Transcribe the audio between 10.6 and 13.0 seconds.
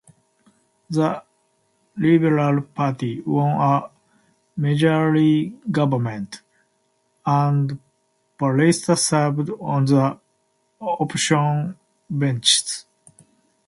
opposition benches.